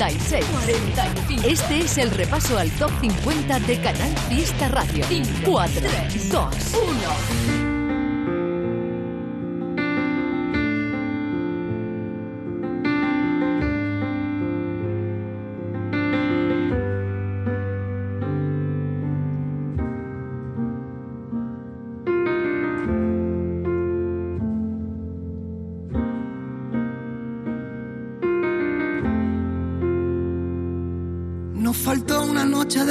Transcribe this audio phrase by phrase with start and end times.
[0.00, 0.46] 46.
[0.46, 1.46] 45.
[1.46, 5.04] Este es el repaso al top 50 de Canal Fiesta Radio.
[5.44, 5.82] 4,
[6.32, 7.59] 2, 1.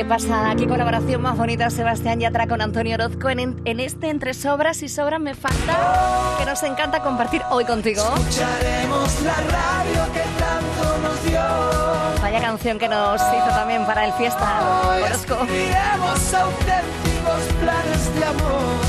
[0.00, 4.32] Qué pasada, qué colaboración más bonita Sebastián Yatra con Antonio Orozco en, en este Entre
[4.32, 8.02] Sobras y Sobras me falta que nos encanta compartir hoy contigo.
[8.16, 11.42] Escucharemos la radio que tanto nos dio.
[12.22, 14.62] Vaya canción que nos hizo también para el fiesta
[15.04, 15.34] Orozco.
[15.34, 16.30] auténticos
[17.60, 18.80] planes de amor.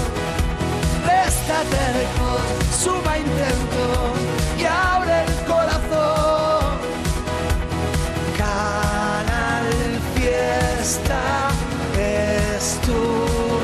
[1.06, 2.40] Resta terco,
[2.72, 4.41] suma intento
[10.92, 11.50] esta
[11.98, 12.92] es tu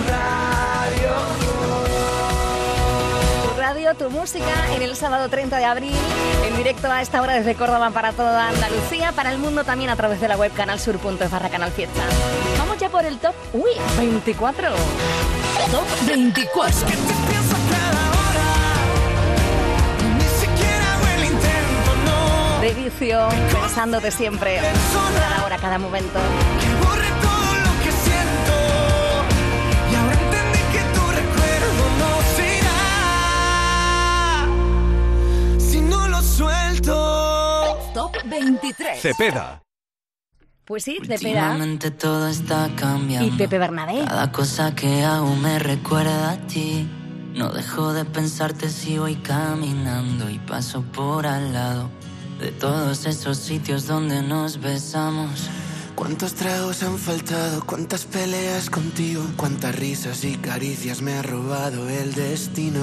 [0.07, 1.13] radio.
[3.43, 5.97] Tu radio, tu música en el sábado 30 de abril,
[6.47, 9.97] en directo a esta hora desde Córdoba para toda Andalucía, para el mundo también a
[9.97, 12.01] través de la web canalsur.es barra canal fiesta.
[12.59, 14.69] Vamos ya por el top, uy, 24.
[15.71, 16.87] Top 24.
[22.61, 24.59] de vicio, pensándote siempre,
[25.19, 26.19] cada hora, cada momento.
[38.07, 39.01] Top 23.
[39.01, 39.61] Cepeda.
[40.63, 41.57] Pues sí, Cepeda.
[41.97, 43.27] todo está cambiando.
[43.27, 44.05] Y Pepe Bernabé.
[44.05, 46.87] Cada cosa que hago me recuerda a ti.
[47.33, 51.89] No dejo de pensarte si voy caminando y paso por al lado
[52.39, 55.49] de todos esos sitios donde nos besamos.
[55.95, 57.65] ¿Cuántos tragos han faltado?
[57.65, 59.23] ¿Cuántas peleas contigo?
[59.35, 62.81] ¿Cuántas risas y caricias me ha robado el destino?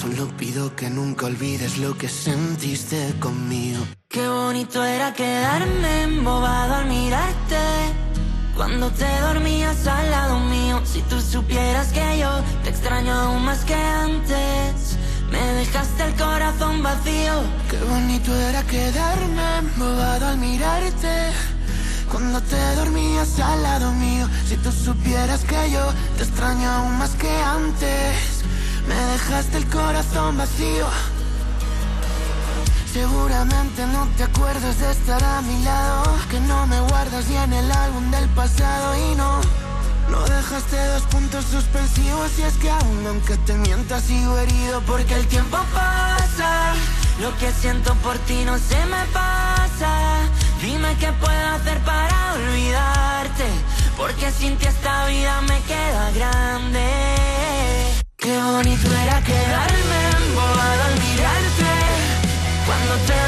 [0.00, 3.84] Solo pido que nunca olvides lo que sentiste conmigo.
[4.08, 7.56] Qué bonito era quedarme embobado al mirarte.
[8.54, 12.30] Cuando te dormías al lado mío, si tú supieras que yo
[12.62, 14.96] te extraño aún más que antes.
[15.32, 17.34] Me dejaste el corazón vacío.
[17.68, 21.32] Qué bonito era quedarme embobado al mirarte.
[22.08, 25.84] Cuando te dormías al lado mío, si tú supieras que yo
[26.16, 28.38] te extraño aún más que antes.
[28.88, 30.86] Me dejaste el corazón vacío.
[32.92, 37.52] Seguramente no te acuerdas de estar a mi lado, que no me guardas ni en
[37.52, 39.40] el álbum del pasado y no.
[40.10, 45.14] No dejaste dos puntos suspensivos y es que aún aunque te mientas sigo herido porque
[45.14, 46.72] el tiempo pasa.
[47.20, 50.22] Lo que siento por ti no se me pasa.
[50.62, 53.48] Dime qué puedo hacer para olvidarte,
[53.98, 57.47] porque sin ti esta vida me queda grande.
[58.18, 61.70] Qué bonito era quedarme embobado al mirarte.
[62.66, 63.27] Cuando te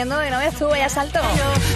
[0.00, 1.18] subiendo de sube y salto.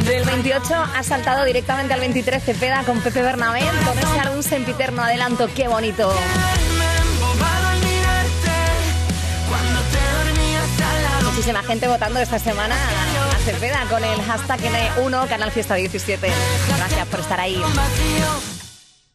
[0.04, 5.02] Del 28 ha saltado directamente al 23 Cepeda con Pepe Bernabé con ese álbum sempiterno
[5.02, 5.46] adelanto.
[5.54, 6.10] Qué bonito.
[11.24, 16.32] Muchísima gente votando esta semana a Cepeda con el hashtag N1 Canal Fiesta 17.
[16.78, 17.60] Gracias por estar ahí.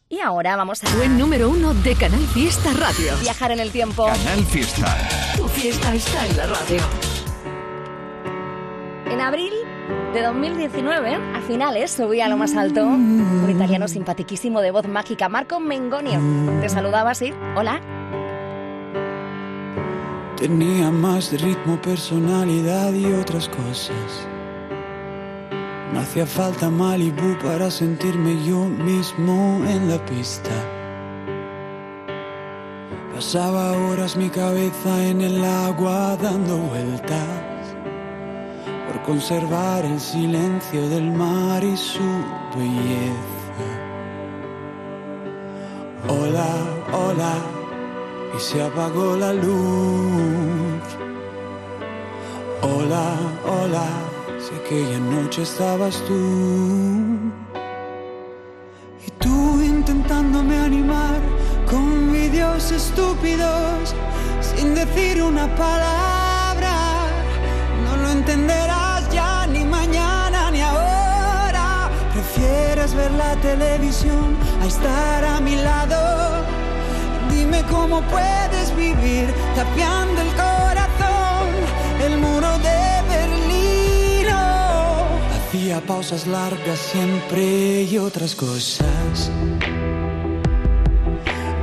[0.08, 3.16] Y ahora vamos a Buen número uno de Canal Fiesta Radio.
[3.22, 4.06] viajar en el tiempo.
[4.06, 4.96] Canal Fiesta.
[5.36, 7.09] Tu fiesta está en la radio.
[9.10, 9.52] En abril
[10.14, 15.28] de 2019, a finales, subía a lo más alto un italiano simpaticísimo de voz mágica,
[15.28, 16.20] Marco Mengonio.
[16.60, 17.34] Te saludaba así.
[17.56, 17.80] Hola.
[20.36, 24.28] Tenía más ritmo, personalidad y otras cosas.
[25.92, 30.50] No hacía falta Malibu para sentirme yo mismo en la pista.
[33.12, 37.49] Pasaba horas mi cabeza en el agua dando vueltas
[39.06, 42.08] conservar el silencio del mar y su
[42.56, 43.68] belleza.
[46.08, 46.52] Hola,
[46.92, 47.34] hola,
[48.36, 50.82] y se apagó la luz.
[52.62, 53.06] Hola,
[53.46, 53.86] hola,
[54.38, 57.32] si aquella noche estabas tú.
[59.06, 61.20] Y tú intentándome animar
[61.70, 63.94] con vídeos estúpidos,
[64.40, 66.74] sin decir una palabra.
[67.84, 67.96] No
[72.96, 76.44] Ver la televisión a estar a mi lado.
[77.30, 81.46] Dime cómo puedes vivir tapiando el corazón,
[82.04, 84.26] el muro de Berlín.
[85.36, 89.30] Hacía pausas largas siempre y otras cosas.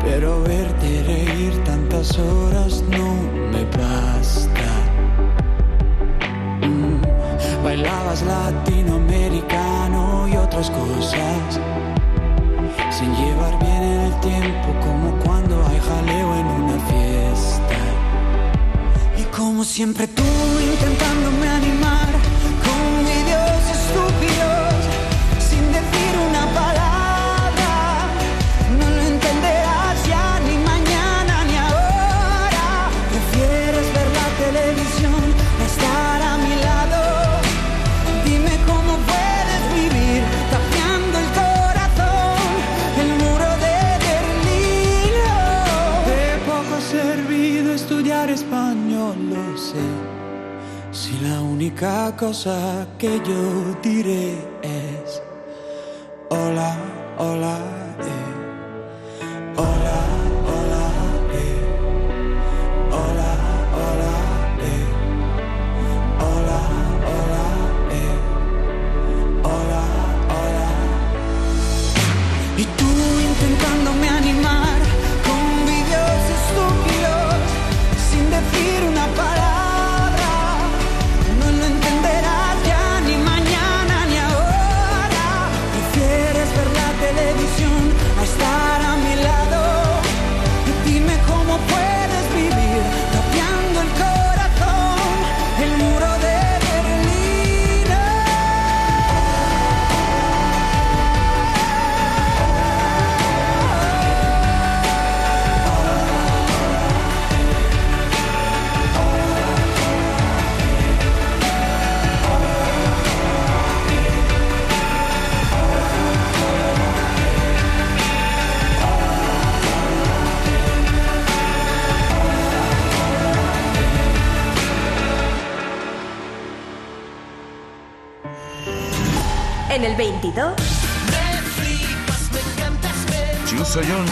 [0.05, 3.09] Pero verte reír tantas horas no
[3.51, 4.69] me basta.
[6.61, 7.01] Mm,
[7.63, 9.96] Bailabas latinoamericano
[10.65, 11.59] cosas.
[12.89, 17.79] Sin llevar bien el tiempo, como cuando hay jaleo en una fiesta.
[19.17, 20.23] Y como siempre tú
[20.73, 21.47] intentándome
[51.67, 54.46] única cosa que yo diré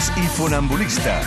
[0.06, 1.24] Jones y Funambulistas.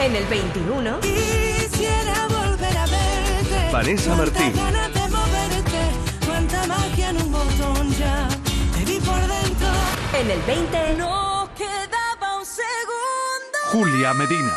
[0.00, 3.70] en el 21, Quisiera volver a verte.
[3.72, 4.52] Vanessa Martín.
[4.52, 8.28] Cuántas ganas de moverte, cuánta magia en un botón ya.
[8.76, 9.68] Te vi por dentro.
[10.20, 13.58] en el 20, No quedaba un segundo.
[13.70, 14.52] Julia Medina.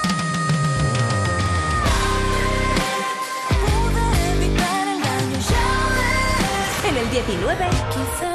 [3.50, 8.35] Pude evitar el daño ya en el 19, ves.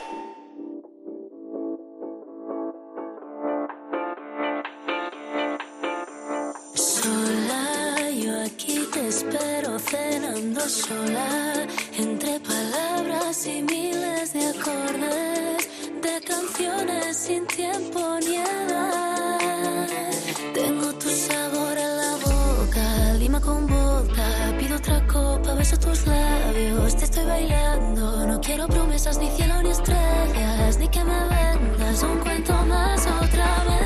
[20.53, 24.23] Tengo tu sabor en la boca, lima con vodka,
[24.59, 29.69] pido otra copa, beso tus labios, te estoy bailando, no quiero promesas ni cielo ni
[29.71, 32.03] estrellas, ni que me vendas.
[32.03, 33.80] Un cuento más, otra mentira.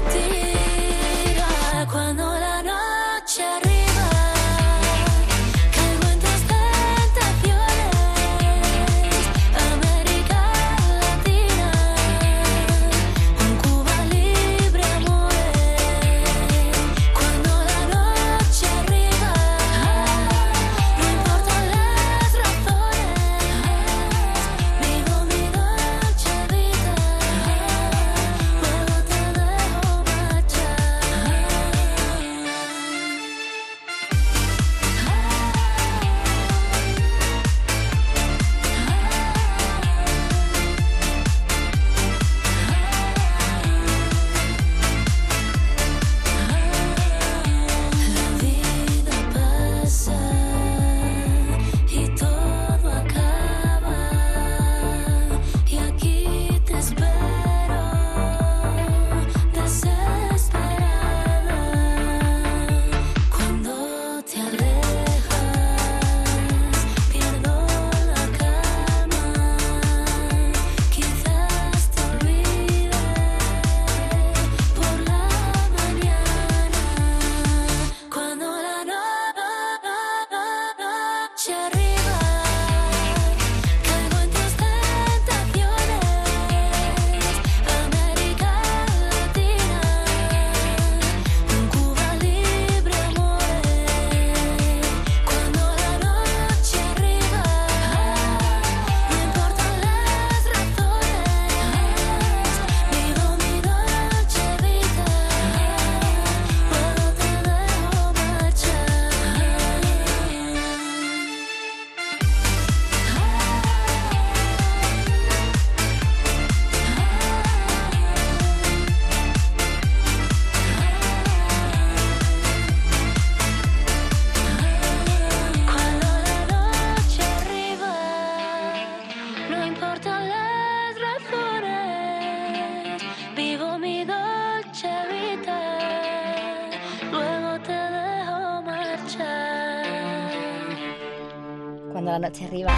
[142.44, 142.74] Arriba.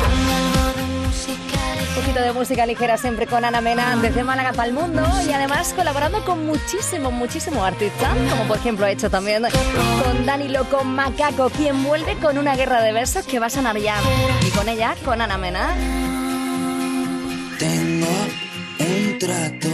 [1.90, 5.34] Un poquito de música ligera siempre con Ana Mena desde Málaga para el mundo y
[5.34, 9.44] además colaborando con muchísimo, muchísimo artista, como por ejemplo ha hecho también
[10.04, 13.78] con Dani Loco Macaco, quien vuelve con una guerra de versos que va a sonar.
[13.78, 15.76] Y con ella, con Ana Mena.
[17.60, 18.08] Tengo
[18.80, 19.70] un trato,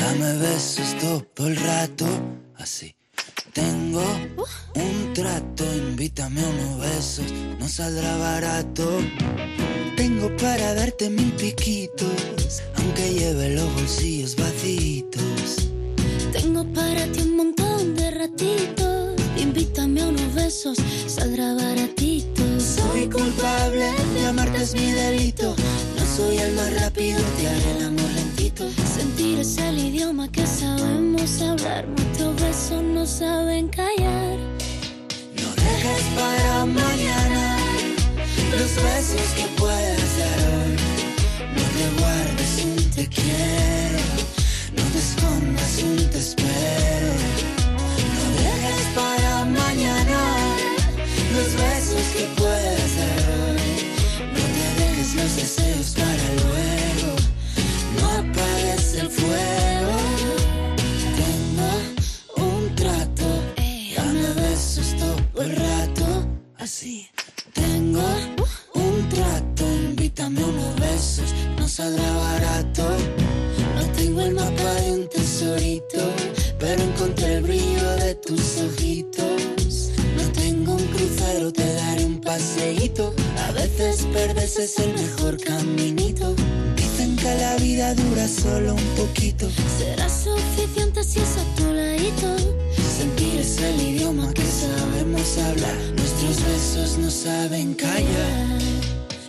[0.00, 2.06] dame besos todo el rato,
[2.58, 2.94] así.
[3.54, 4.02] Tengo
[4.74, 7.26] un trato, invítame a unos besos,
[7.60, 8.98] no saldrá barato.
[9.96, 15.70] Tengo para darte mil piquitos, aunque lleve los bolsillos vacíos.
[16.32, 19.14] Tengo para ti un montón de ratitos.
[19.36, 22.42] Invítame a unos besos, saldrá baratito.
[22.58, 25.54] Soy culpable de amarte es mi delito.
[26.16, 28.68] Soy el más rápido, te haré el amor lentito.
[28.96, 31.88] Sentir es el idioma que sabemos hablar.
[31.88, 34.38] Nuestros besos no saben callar.
[35.42, 37.58] No dejes para mañana
[38.52, 40.76] los besos que puedas dar hoy.
[41.56, 43.98] No te guardes un te quiero,
[44.76, 45.00] no te
[55.24, 57.16] los deseos para luego,
[57.98, 59.63] no apagues el fuego.
[84.58, 86.34] Es el mejor caminito.
[86.76, 89.48] Dicen que la vida dura solo un poquito.
[89.78, 92.36] Será suficiente si es a tu ladito.
[92.98, 95.76] Sentir es el idioma que sabemos hablar.
[95.96, 98.58] Nuestros besos no saben callar.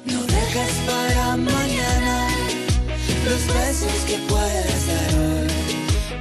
[0.05, 2.29] No dejes para mañana
[3.25, 5.47] los besos que puedas dar hoy.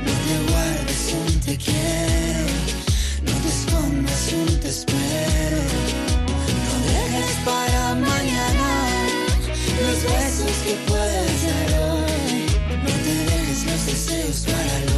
[0.04, 2.46] No te guardes un te quiero.
[3.22, 5.33] No te escondas un te espero.
[14.24, 14.93] Los deseos para luego.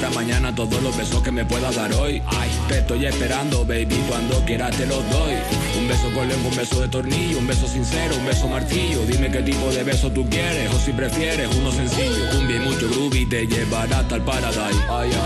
[0.00, 2.22] Para mañana todos los besos que me puedas dar hoy.
[2.26, 5.34] Ay, te estoy esperando, baby, cuando quieras te los doy.
[5.76, 9.04] Un beso con lengua, un beso de tornillo, un beso sincero, un beso martillo.
[9.06, 12.30] Dime qué tipo de beso tú quieres, o si prefieres uno sencillo.
[12.30, 14.78] Cumbia y mucho groovy te llevará hasta el paradise.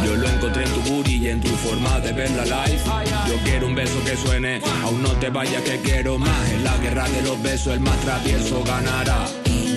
[0.07, 2.83] Yo lo encontré en tu booty y en tu forma de ver la life.
[3.29, 6.51] Yo quiero un beso que suene, aún no te vayas que quiero más.
[6.51, 9.27] En la guerra de los besos el más travieso ganará.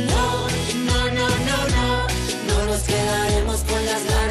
[0.08, 0.48] No,
[0.86, 2.08] no, no, no, no,
[2.48, 4.25] no nos quedaremos con las ganas,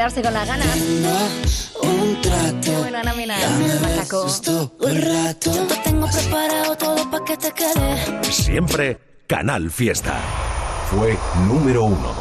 [0.00, 1.72] quedarse con las ganas.
[1.82, 3.36] Un trato, Bueno, Ana Mena,
[3.82, 4.26] Macaco.
[4.40, 8.22] Yo te tengo preparado todo para que te quede.
[8.32, 10.18] Siempre Canal Fiesta.
[10.90, 12.14] Fue número uno.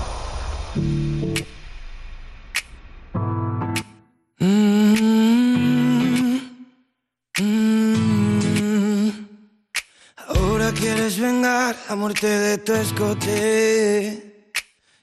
[10.27, 14.28] Ahora quieres vengar la muerte de tu escote.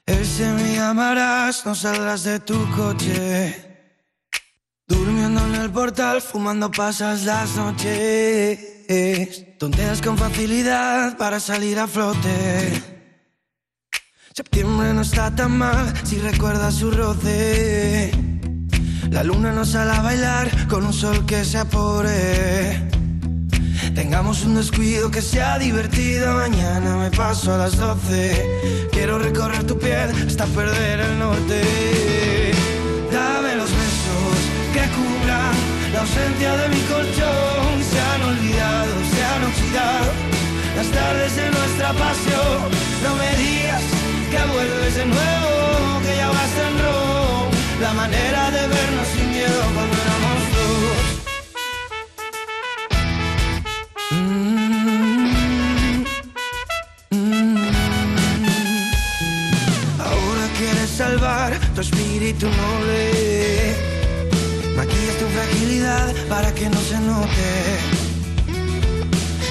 [0.07, 3.53] Ese me llamarás, no saldrás de tu coche.
[4.87, 9.57] Durmiendo en el portal, fumando pasas las noches.
[9.59, 12.81] Tonteas con facilidad para salir a flote.
[14.33, 18.11] Septiembre no está tan mal si recuerdas su roce.
[19.09, 22.96] La luna nos sale a bailar con un sol que se apore.
[23.97, 26.31] Tengamos un descuido que sea divertido.
[26.35, 28.89] Mañana me paso a las 12.
[28.91, 31.61] Quiero recorrer tu piel hasta perder el norte.
[33.11, 34.37] Dame los besos
[34.71, 35.55] que cubran
[35.91, 37.73] la ausencia de mi colchón.
[37.89, 40.11] Se han olvidado, se han oxidado
[40.77, 42.69] las tardes de nuestra pasión.
[43.01, 43.81] No me digas
[44.29, 47.49] que vuelves de nuevo, que ya vas en rojo.
[47.81, 49.96] La manera de vernos sin miedo cuando
[61.77, 63.75] tu espíritu noble.
[64.75, 67.49] Maquillas tu fragilidad para que no se note.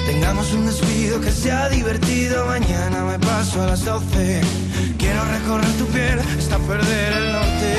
[0.05, 2.45] Tengamos un descuido que sea divertido.
[2.47, 4.41] Mañana me paso a las 12.
[4.97, 7.71] Quiero recorrer tu piel hasta perder el norte.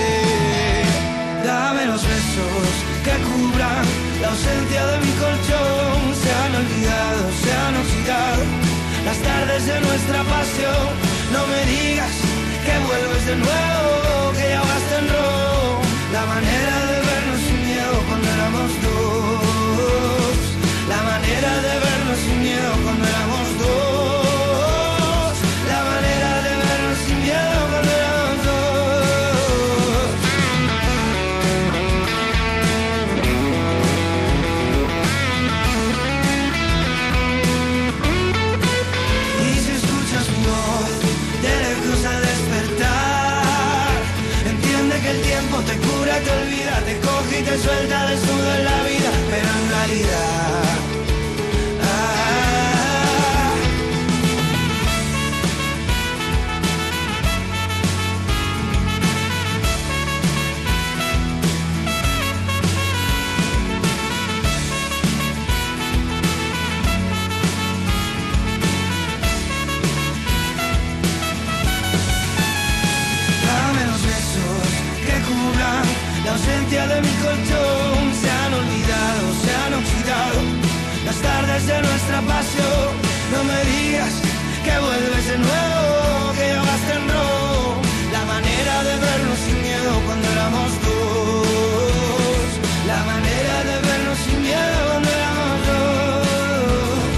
[1.44, 2.70] Dame los besos
[3.04, 3.84] que cubran
[4.22, 6.00] la ausencia de mi colchón.
[6.22, 8.42] Se han olvidado, se han oxidado
[9.04, 10.84] las tardes de nuestra pasión.
[11.34, 12.14] No me digas
[12.64, 14.08] que vuelves de nuevo,
[15.06, 15.80] rojo.
[16.12, 16.88] La manera de
[47.56, 50.38] suelta desnudo en la vida, pero en realidad.
[85.37, 87.83] Nuevo, que en rojo.
[88.12, 92.49] La manera de vernos sin miedo cuando éramos dos.
[92.87, 97.09] La manera de vernos sin miedo cuando éramos dos.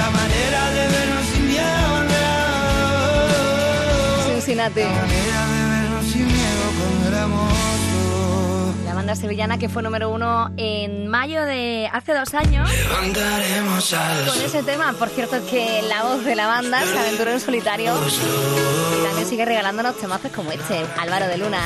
[0.00, 2.56] La manera de vernos sin miedo cuando éramos
[4.16, 4.34] dos.
[4.34, 5.13] Cincinnati.
[9.14, 12.68] La sevillana que fue número uno en mayo de hace dos años.
[14.26, 17.38] Con ese tema, por cierto, es que la voz de la banda se aventuró en
[17.38, 17.94] solitario.
[17.94, 21.60] Y también sigue regalándonos temazos como este, Álvaro de Luna.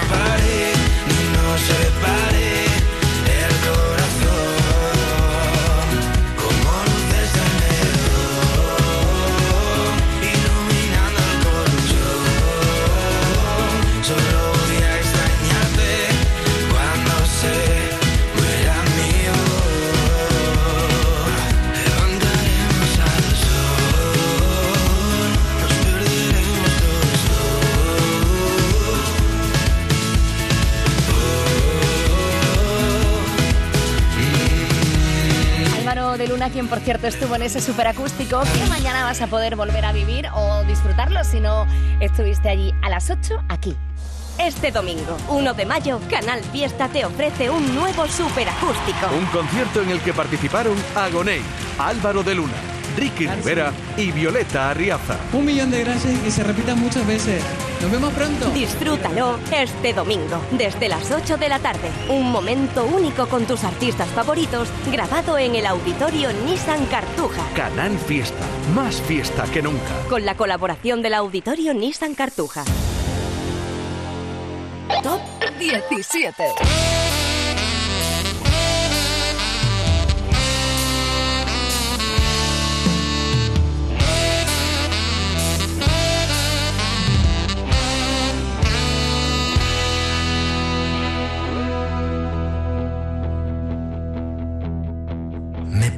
[36.50, 40.28] Quien por cierto estuvo en ese superacústico, que mañana vas a poder volver a vivir
[40.34, 41.66] o disfrutarlo si no
[42.00, 43.76] estuviste allí a las 8 aquí.
[44.38, 49.08] Este domingo, 1 de mayo, Canal Fiesta te ofrece un nuevo superacústico.
[49.18, 51.42] Un concierto en el que participaron Agoney,
[51.78, 52.54] Álvaro de Luna,
[52.96, 55.16] Ricky Rivera y Violeta Arriaza.
[55.32, 57.42] Un millón de gracias y que se repita muchas veces.
[57.80, 58.50] Nos vemos pronto.
[58.50, 61.90] Disfrútalo este domingo, desde las 8 de la tarde.
[62.08, 67.42] Un momento único con tus artistas favoritos, grabado en el auditorio Nissan Cartuja.
[67.54, 70.08] Canal Fiesta, más fiesta que nunca.
[70.08, 72.64] Con la colaboración del auditorio Nissan Cartuja.
[75.02, 75.20] Top
[75.60, 77.07] 17.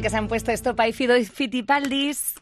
[0.00, 2.32] el que se han puesto Estopa y Fido y Fitipaldis.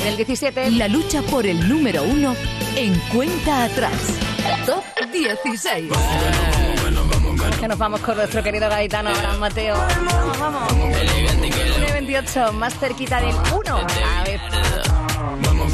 [0.00, 0.70] En el 17.
[0.72, 2.34] La lucha por el número uno
[2.76, 3.92] en cuenta atrás.
[4.64, 5.92] Top 16.
[7.60, 9.76] Que nos vamos con nuestro querido gaditano Abraham Mateo.
[9.76, 10.72] Vamos, vamos.
[11.76, 13.76] El 28, más cerquita del 1.
[13.76, 14.40] A ver.
[15.42, 15.72] Vamos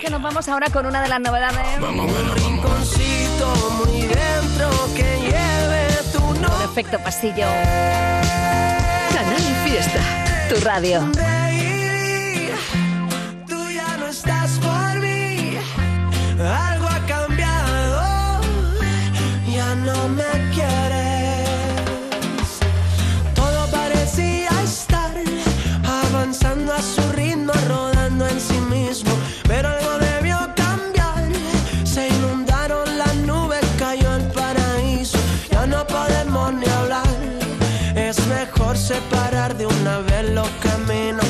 [0.00, 1.80] que nos vamos ahora con una de las novedades.
[6.76, 7.46] perfecto pasillo.
[9.10, 10.00] Canal Fiesta,
[10.50, 11.35] tu radio.
[38.86, 41.25] separar de una vez los caminos.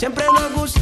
[0.00, 0.79] Siempre nos gusta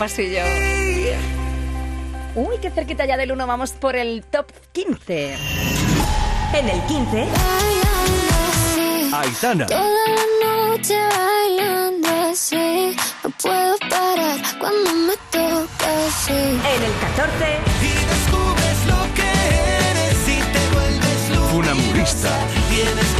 [0.00, 0.40] pasillo.
[2.34, 5.36] Uy, qué cerquita ya del 1, vamos por el top 15.
[6.54, 7.26] En el 15.
[9.12, 9.66] Aitana.
[9.66, 16.32] Toda la noche bailando así, no puedo parar cuando me toca así.
[16.32, 17.58] En el 14.
[17.82, 19.28] Y descubres lo que
[19.90, 21.50] eres y te vuelves luz.
[21.50, 22.30] Funamurista.
[22.70, 23.19] Tienes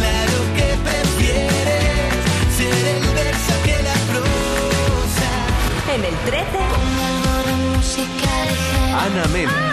[9.03, 9.71] Ana Mena.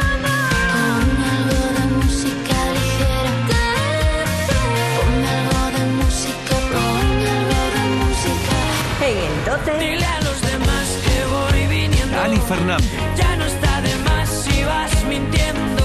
[9.80, 12.16] Dile a los demás que voy viniendo.
[12.16, 12.92] Dani Fernández.
[13.16, 15.77] Ya no está de más si vas mintiendo.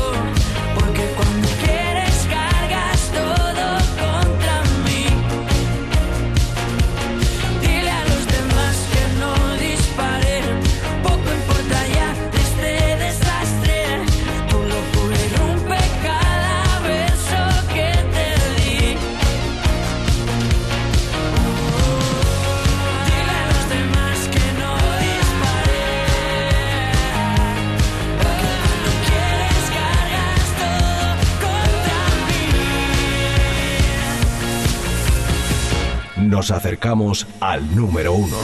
[36.43, 38.37] nos acercamos al número uno.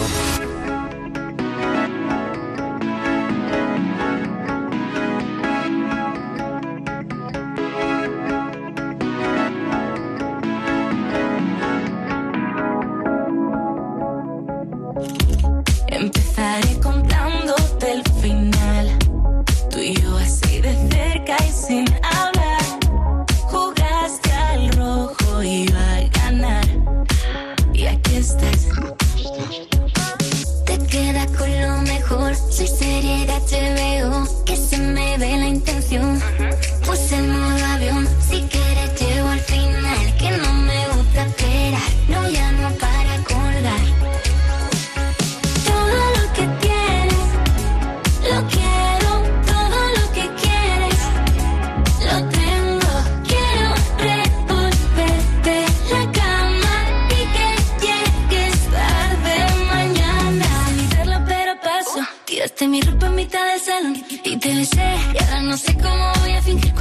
[62.59, 64.97] Te mi ropa en mitad de salón y te besé.
[65.15, 66.75] Y ahora no sé cómo voy a fingir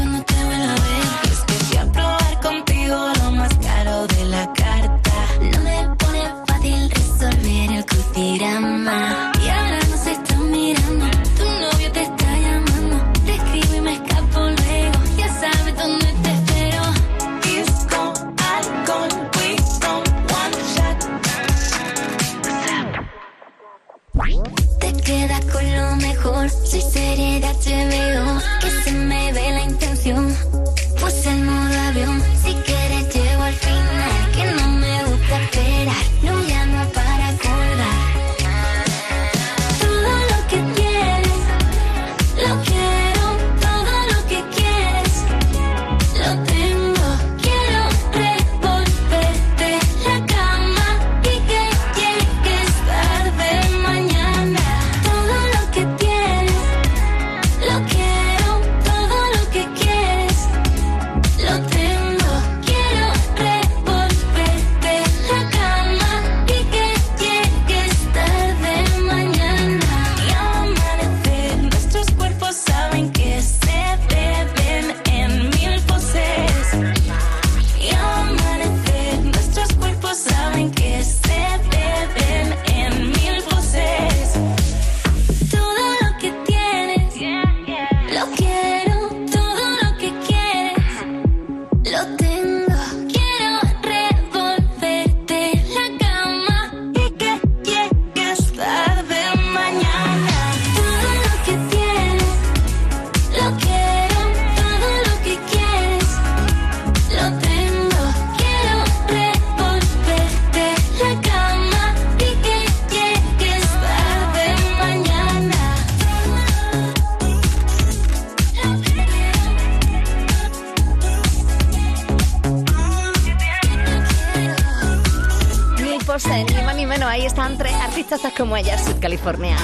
[128.57, 129.55] Muellas, California.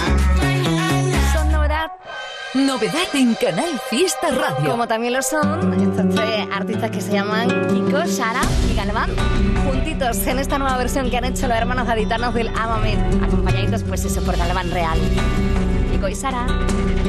[1.34, 1.92] Sonora.
[2.54, 4.70] Novedad en Canal Fiesta Radio.
[4.70, 6.20] Como también lo son estos
[6.54, 8.42] artistas que se llaman Kiko, Sara
[8.72, 9.10] y Galván.
[9.66, 12.96] Juntitos en esta nueva versión que han hecho los hermanos gaditanos del Amame.
[13.24, 15.00] Acompañaditos, pues eso, por Galván Real.
[15.92, 16.46] Kiko y Sara.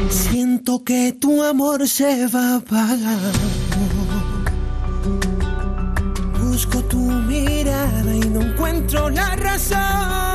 [0.08, 3.28] Siento que tu amor se va apagando.
[6.44, 10.33] Busco tu mirada y no encuentro la razón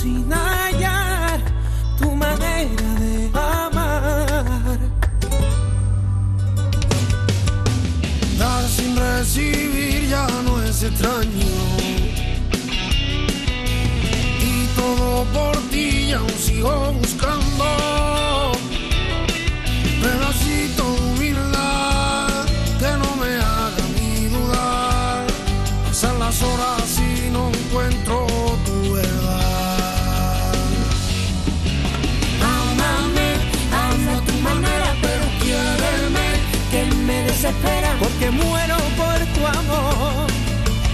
[0.00, 1.40] sin hallar
[1.98, 4.78] tu manera de amar.
[8.38, 11.52] Dar sin recibir ya no es extraño.
[14.50, 18.09] Y todo por ti ya aún sigo buscando.
[37.98, 40.26] porque muero por tu amor.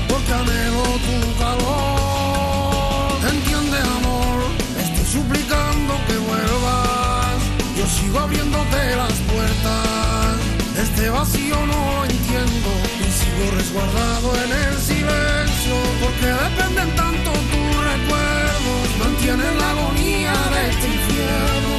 [0.09, 3.13] Porque anhelo tu calor.
[3.33, 4.39] Entiende, amor,
[4.79, 7.39] estoy suplicando que vuelvas.
[7.77, 10.37] Yo sigo abriéndote las puertas.
[10.83, 18.87] Este vacío no entiendo y sigo resguardado en el silencio porque dependen tanto tus recuerdos.
[19.03, 21.75] Mantienen la agonía de este infierno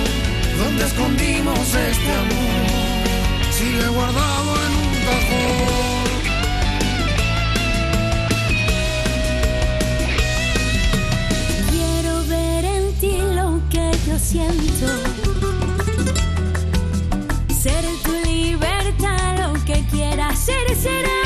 [0.58, 2.87] donde escondimos este amor
[3.58, 6.08] sigue guardado en un cajón.
[11.72, 14.88] Quiero ver en ti lo que yo siento.
[17.64, 21.17] Ser tu libertad, lo que quieras ser, será.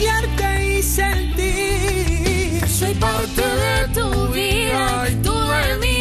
[0.00, 2.66] Mi sentir.
[2.66, 6.00] Soy parte de tu vida y tú de mí.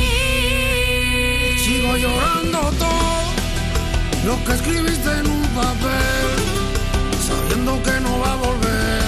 [1.63, 3.33] Sigo llorando todo
[4.25, 6.27] lo que escribiste en un papel,
[7.27, 9.03] sabiendo que no va a volver.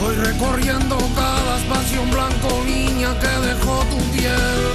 [0.00, 4.72] Voy recorriendo cada espacio en blanco, niña que dejó tu piel.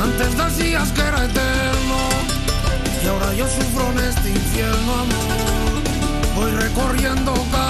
[0.00, 1.98] Antes decías que era eterno,
[3.02, 5.62] y ahora yo sufro en este infierno, amor.
[6.36, 7.61] Voy recorriendo cada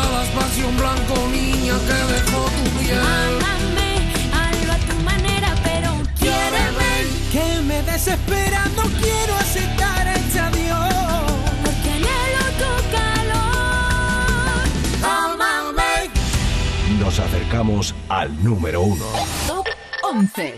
[18.09, 19.05] al número uno.
[19.47, 19.66] Top
[20.05, 20.55] 11.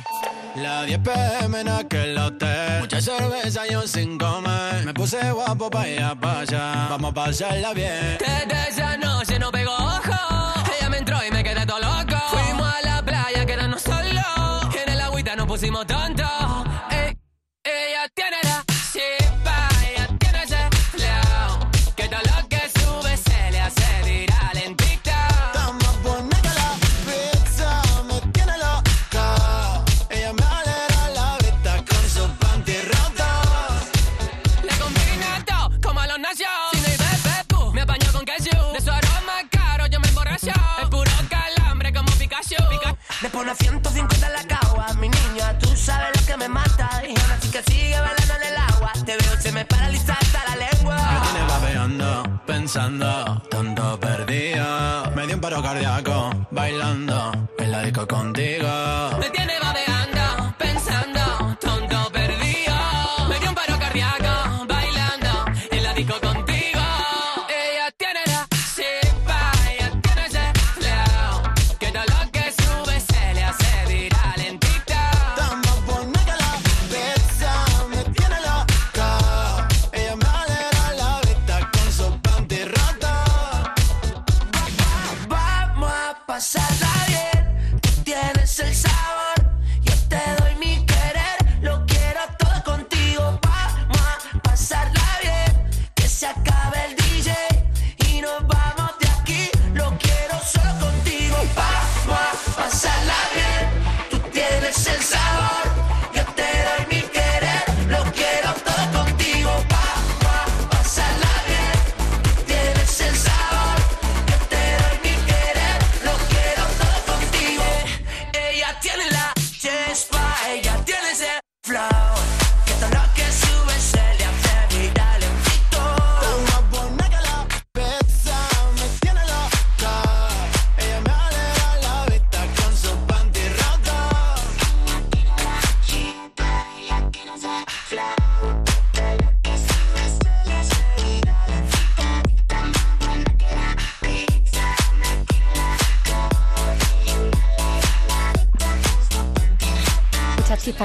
[0.57, 2.81] La 10 pm en aquel hotel.
[2.81, 4.85] Mucha cerveza yo sin comer.
[4.85, 6.87] Me puse guapo pa' ir a allá.
[6.91, 8.18] Vamos a pasarla bien.
[8.18, 10.62] Desde esa noche no pegó ojo.
[10.79, 12.16] Ella me entró y me quedé todo loco.
[12.31, 14.75] Fuimos a la playa, quedarnos solos.
[14.83, 16.27] En el agüita nos pusimos tontos.
[16.91, 17.16] Ey,
[17.64, 18.43] ella tiene
[43.55, 47.02] a 150 en la cagua, mi niña, tú sabes lo que me mata.
[47.09, 48.92] Y sí que sigue bailando en el agua.
[49.05, 50.96] Te veo, se me paraliza hasta la lengua.
[50.96, 54.66] Me tiene babeando, pensando, tonto perdido.
[55.14, 58.68] Me dio un paro cardíaco, bailando en la disco contigo.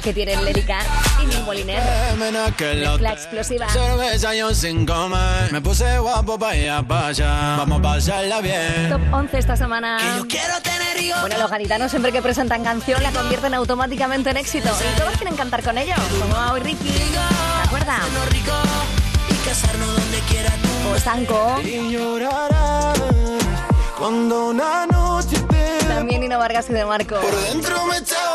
[0.09, 0.79] Que tiene Lérica
[1.21, 1.83] y mi Moliner.
[2.17, 3.69] Mezcla explosiva.
[3.69, 5.51] Cerveza yo sin comer.
[5.51, 7.57] Me puse guapo pa' ir a allá.
[7.57, 8.89] Vamos a pasarla bien.
[8.89, 9.99] Top 11 esta semana.
[10.27, 11.21] Quiero tener hijos.
[11.21, 14.69] Bueno, los gaditanos siempre que presentan canción la convierten automáticamente en éxito.
[14.69, 15.99] Y todos quieren cantar con ellos.
[16.19, 16.89] Como hoy Ricky.
[16.89, 17.99] ¿Te acuerdas?
[18.31, 18.51] rico
[19.29, 20.89] y casarnos donde quiera tú.
[20.95, 21.61] O Sanko.
[21.63, 22.99] Y llorarás
[23.99, 27.15] cuando una noche te También Nino Vargas y de Marco.
[27.19, 28.28] por dentro me estaba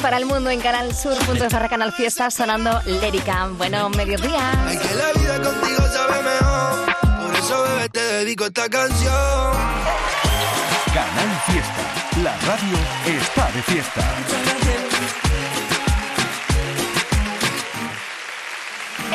[0.00, 3.48] Para el mundo en Canal Sur, punto de Canal Fiesta, sonando Lérica.
[3.56, 4.52] Bueno, mediodía.
[4.66, 7.24] Ay, que la vida contigo sabe mejor.
[7.24, 9.52] Por eso, bebé, te dedico esta canción.
[10.92, 11.82] Canal Fiesta.
[12.22, 14.00] La radio está de fiesta.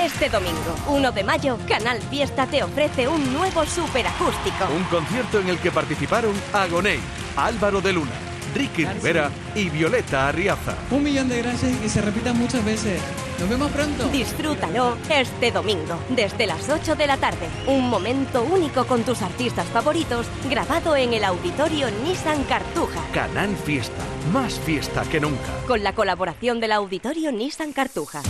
[0.02, 4.66] Este domingo, 1 de mayo, Canal Fiesta te ofrece un nuevo superacústico.
[4.76, 7.00] Un concierto en el que participaron Agoney,
[7.38, 8.12] Álvaro de Luna,
[8.54, 10.76] Ricky Rivera y Violeta Arriaza.
[10.92, 13.02] Un millón de gracias y que se repita muchas veces.
[13.40, 14.10] Nos vemos pronto.
[14.10, 17.48] Disfrútalo este domingo, desde las 8 de la tarde.
[17.68, 23.02] Un momento único con tus artistas favoritos, grabado en el auditorio Nissan Cartuja.
[23.14, 24.04] Canal Fiesta.
[24.34, 25.40] Más fiesta que nunca.
[25.68, 28.22] Con la colaboración del auditorio Nissan Cartuja.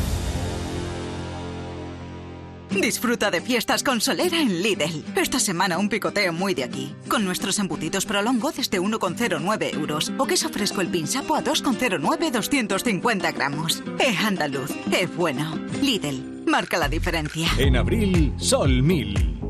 [2.72, 5.04] Disfruta de fiestas con solera en Lidl.
[5.16, 6.96] Esta semana un picoteo muy de aquí.
[7.10, 10.12] Con nuestros embutidos prolongo desde 1,09 euros.
[10.18, 13.84] O queso fresco el pinsapo a 2,09 250 gramos.
[14.00, 15.56] Es andaluz, es bueno.
[15.82, 17.48] Lidl, marca la diferencia.
[17.58, 19.39] En abril, Sol 1000.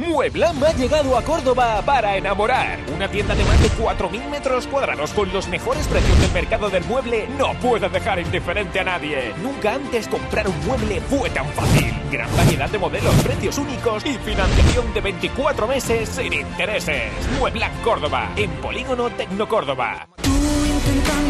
[0.00, 2.78] Mueblam ha llegado a Córdoba para enamorar.
[2.94, 6.84] Una tienda de más de 4.000 metros cuadrados con los mejores precios del mercado del
[6.84, 9.34] mueble no puede dejar indiferente a nadie.
[9.42, 11.92] Nunca antes comprar un mueble fue tan fácil.
[12.10, 17.12] Gran variedad de modelos, precios únicos y financiación de 24 meses sin intereses.
[17.38, 20.08] Mueblam Córdoba, en Polígono Tecno Córdoba.
[20.24, 21.29] intentándome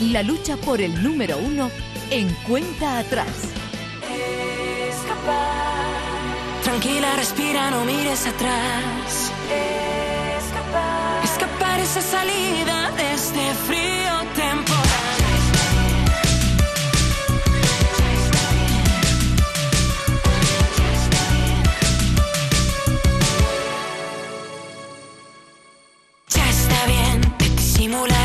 [0.00, 1.70] La lucha por el número uno
[2.10, 3.52] en cuenta atrás.
[6.62, 9.32] Tranquila, respira, no mires atrás.
[10.38, 11.24] Escapar.
[11.24, 13.83] Escapar esa salida de este frío
[27.94, 28.23] disimular,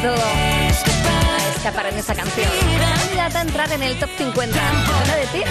[0.00, 2.48] todo a escapar en esa canción.
[3.00, 4.56] Candidata a entrar en el top 50.
[4.86, 5.42] ¿Suena de ti?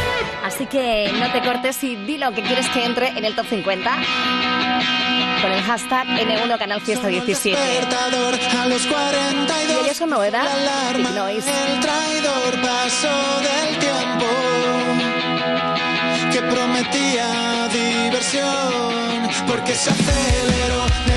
[0.44, 3.46] Así que no te cortes y di lo que quieres que entre en el top
[3.48, 3.92] 50
[5.42, 7.58] con el hashtag N1 Canal Fiesta 17.
[8.58, 10.46] A los 42 Y ellos son novedad.
[10.96, 11.50] Big Noise.
[11.50, 13.10] El traidor paso
[13.42, 14.26] del tiempo
[16.32, 21.09] que prometía diversión porque se aceleró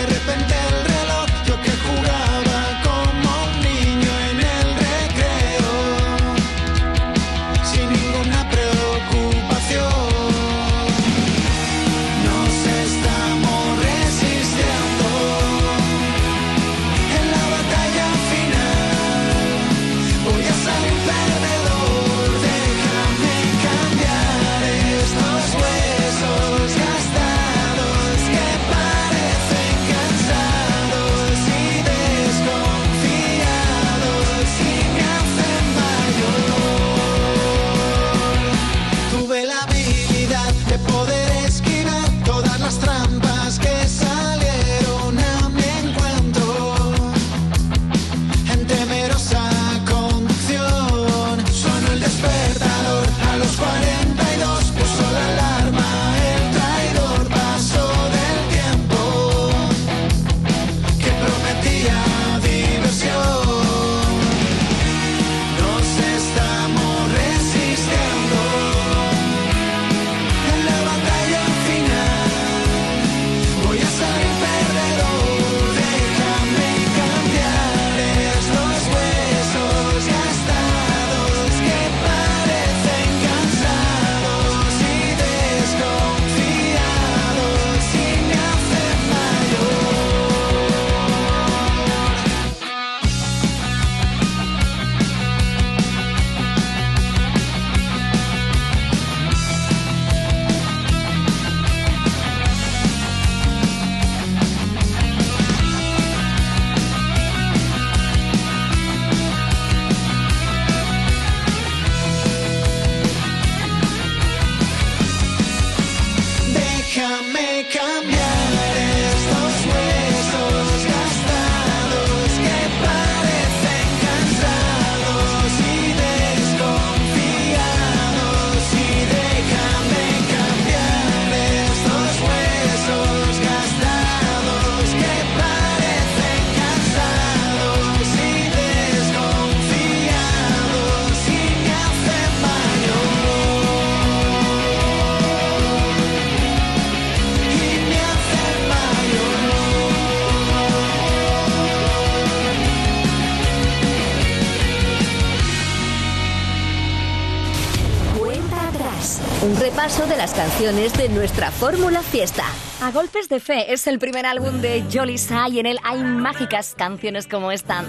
[160.23, 162.45] las canciones de nuestra fórmula fiesta.
[162.81, 166.05] A Golpes de Fe es el primer álbum de Jolly Sa y en él hay
[166.05, 167.83] mágicas canciones como esta.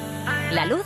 [0.52, 0.82] La luz.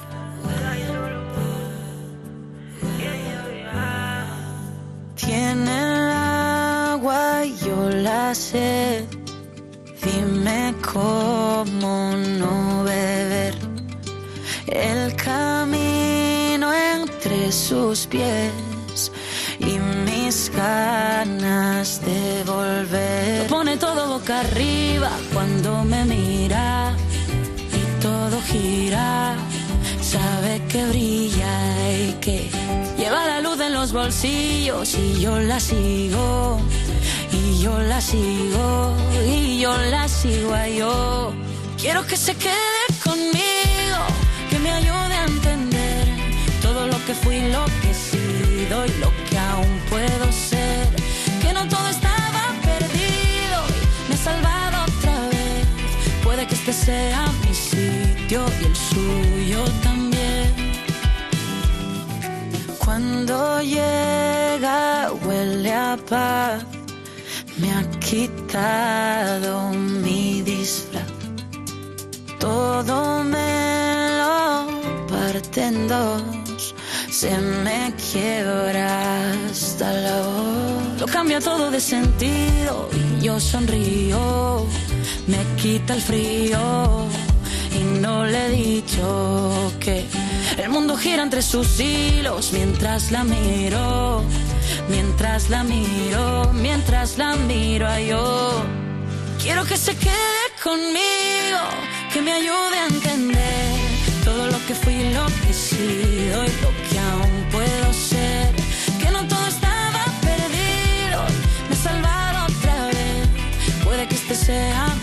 [5.15, 9.05] Tiene el agua y yo la sed.
[10.03, 13.55] Dime cómo no beber.
[14.67, 18.46] El camino entre sus pies
[24.33, 26.95] arriba cuando me mira
[27.73, 29.35] y todo gira.
[30.01, 32.49] Sabe que brilla y que
[32.97, 36.59] lleva la luz en los bolsillos y yo la sigo.
[37.31, 38.93] Y yo la sigo,
[39.25, 41.33] y yo la sigo a yo.
[41.77, 43.99] Quiero que se quede conmigo,
[44.49, 46.07] que me ayude a entender
[46.61, 50.46] todo lo que fui, lo que he sido y lo que aún puedo ser.
[56.69, 60.53] Este sea mi sitio y el suyo también.
[62.83, 66.65] Cuando llega huele a paz,
[67.57, 71.03] me ha quitado mi disfraz.
[72.37, 74.67] Todo me lo
[75.07, 76.75] parte en dos,
[77.09, 80.99] se me quiebra hasta la voz.
[80.99, 84.65] Lo cambia todo de sentido y yo sonrío,
[85.27, 87.05] me quita el frío
[87.75, 90.05] y no le he dicho que
[90.57, 94.23] el mundo gira entre sus hilos mientras la miro,
[94.89, 98.63] mientras la miro, mientras la miro a yo.
[99.41, 101.61] Quiero que se quede conmigo,
[102.11, 103.75] que me ayude a entender
[104.23, 108.53] todo lo que fui, y lo que he sido y lo que aún puedo ser.
[108.99, 111.19] Que no todo estaba perdido,
[111.69, 113.27] me he salvado otra vez.
[113.83, 114.95] Puede que este sea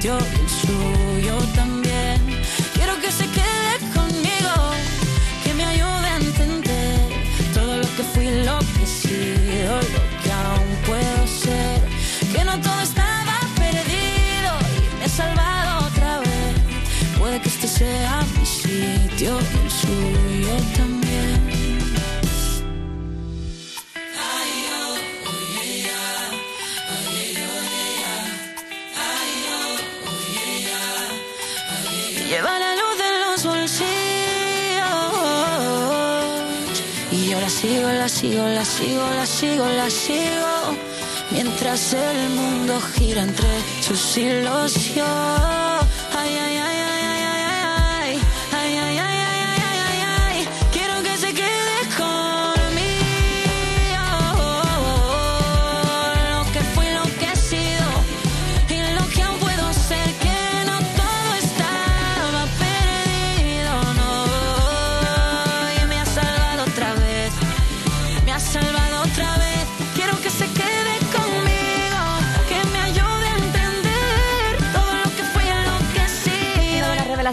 [0.00, 0.99] 就认输
[38.10, 40.76] sigo, la sigo, la sigo, la sigo,
[41.30, 43.48] Mientras el mundo gira entre
[43.80, 45.59] sus hilos yo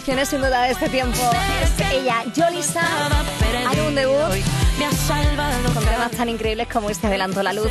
[0.07, 1.19] Sin duda de este tiempo
[1.61, 2.81] es ella, Yolisa,
[3.67, 4.41] álbum debut.
[4.79, 7.67] Me ha salvado con temas tan increíbles como este adelanto la luz.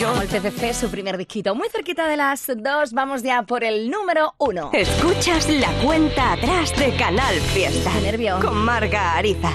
[0.00, 1.56] Como el PCC, su primer disquito.
[1.56, 4.70] Muy cerquita de las dos, vamos ya por el número uno.
[4.72, 7.90] Escuchas la cuenta atrás de Canal Fiesta.
[8.00, 8.38] Nervio.
[8.40, 9.50] Con Marga Ariza.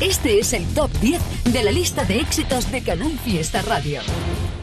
[0.00, 4.00] Este es el top 10 de la lista de éxitos de Canal Fiesta Radio.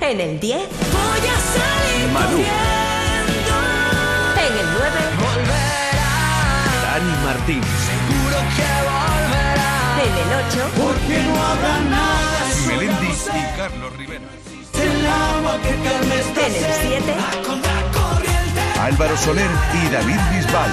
[0.01, 0.57] En el 10.
[0.57, 2.78] Voy a salir Malú.
[7.49, 7.63] Martín.
[7.63, 9.73] Seguro que volverá.
[10.05, 10.69] En el 8.
[10.77, 12.19] Porque no habrá nada.
[12.67, 14.25] Melendi y Carlos Rivera.
[14.73, 17.13] El agua que calme esta En el 7.
[17.13, 18.61] A contracorriente.
[18.79, 20.71] Álvaro Soler y David Bisbal.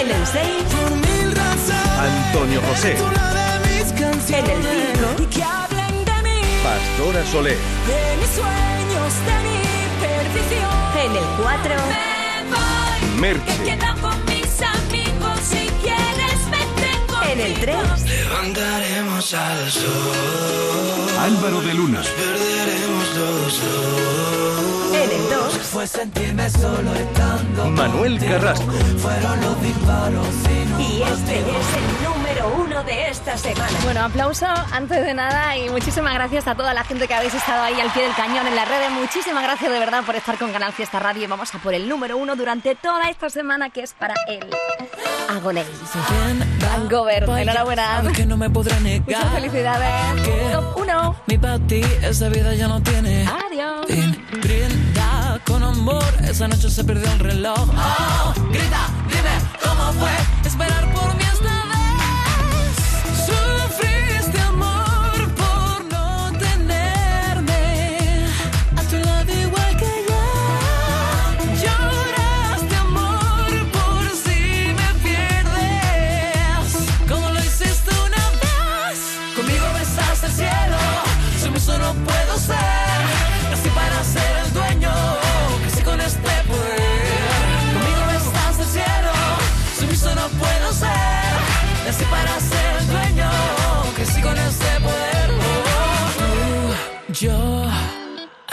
[0.00, 0.44] En el 6.
[0.72, 2.26] Por mil razones.
[2.26, 2.96] Antonio José.
[4.28, 5.22] En el 5.
[5.22, 7.56] Y que hablen de mí, Pastora Soler.
[7.56, 9.58] de mis sueños, de mi
[10.00, 10.70] perdición.
[11.02, 12.17] En el 4.
[13.18, 13.44] Merche.
[13.44, 15.38] que quedan con mis amigos.
[15.42, 17.76] Si quieres, vete En el 3.
[18.04, 21.18] Levantaremos al sol.
[21.18, 22.00] Álvaro de Luna.
[22.02, 24.94] Perderemos los dos.
[24.94, 25.54] En el 2.
[25.72, 27.70] Fue sentirme solo estando.
[27.70, 28.72] Manuel Carrasco.
[28.98, 33.78] Fueron los disparos y no Y este es el número 1 de esta semana.
[33.82, 37.62] Bueno, aplauso antes de nada y muchísimas gracias a toda la gente que habéis estado
[37.62, 38.90] ahí al pie del cañón en las redes.
[38.90, 41.88] Muchísimas gracias de verdad por estar con Canal Fiesta Radio y vamos a por el
[41.88, 44.48] número uno durante toda esta semana que es para el
[45.28, 45.66] Agonés.
[46.60, 48.02] Hangover, enhorabuena.
[48.14, 50.52] que no me podrá negar Muchas felicidades.
[50.52, 51.16] Top uno.
[51.26, 53.86] mi para ti esa vida ya no tiene Adiós.
[54.40, 57.58] Brinda con amor, esa noche se perdió el reloj.
[57.58, 60.10] Oh, grita, dime cómo fue
[60.46, 60.87] esperar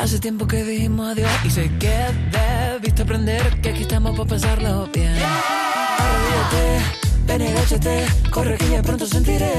[0.06, 1.89] Hace tiempo que dijimos adiós y sé que
[2.32, 5.18] debiste aprender que aquí estamos para pasarlo bien.
[5.97, 6.80] Arrodíllate,
[7.26, 9.51] ven y corre que ya pronto sentiré.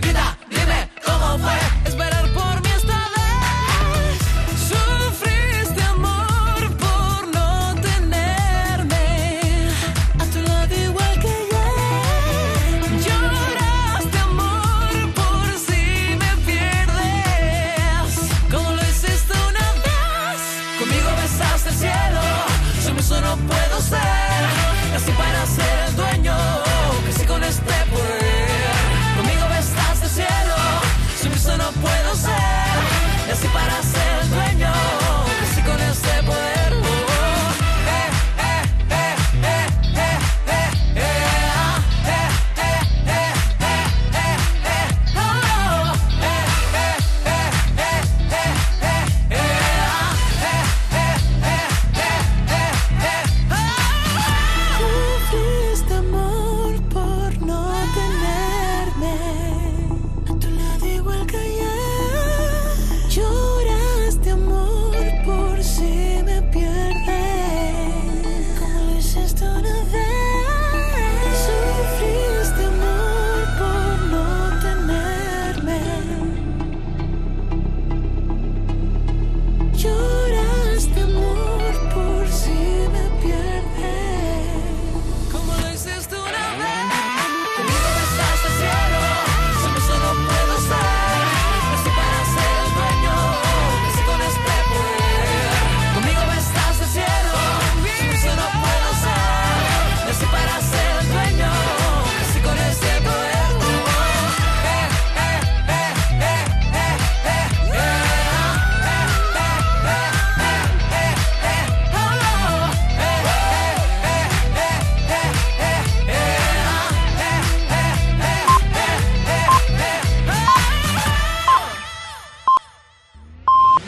[0.00, 1.81] Grita, dime cómo fue